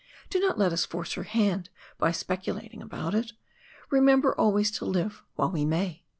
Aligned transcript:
Do 0.31 0.39
not 0.39 0.57
let 0.57 0.73
us 0.73 0.83
force 0.83 1.13
her 1.13 1.25
hand 1.25 1.69
by 1.99 2.11
speculating 2.11 2.81
about 2.81 3.13
it. 3.13 3.33
Remember 3.91 4.35
always 4.35 4.71
to 4.79 4.85
live 4.85 5.23
while 5.35 5.51
we 5.51 5.63
may." 5.63 6.01